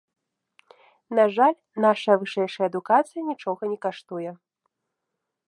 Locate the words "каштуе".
3.87-4.31